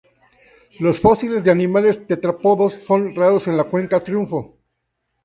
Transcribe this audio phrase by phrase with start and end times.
[0.79, 4.57] Los fósiles de animales tetrápodos son raros en la Cuenca Triunfo.